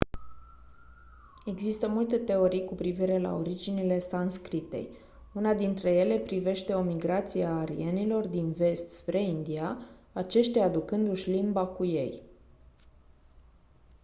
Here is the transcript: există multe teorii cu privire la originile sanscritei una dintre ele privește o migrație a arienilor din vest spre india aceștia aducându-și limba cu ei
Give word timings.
există 1.45 1.87
multe 1.87 2.17
teorii 2.17 2.65
cu 2.65 2.75
privire 2.75 3.17
la 3.19 3.33
originile 3.33 3.99
sanscritei 3.99 4.89
una 5.33 5.53
dintre 5.53 5.89
ele 5.91 6.17
privește 6.19 6.73
o 6.73 6.81
migrație 6.81 7.43
a 7.45 7.57
arienilor 7.59 8.27
din 8.27 8.51
vest 8.51 8.89
spre 8.89 9.21
india 9.23 9.77
aceștia 10.13 10.63
aducându-și 10.65 11.29
limba 11.29 11.65
cu 11.65 11.85
ei 11.85 12.21